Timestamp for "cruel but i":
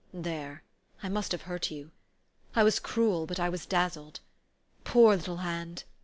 2.79-3.49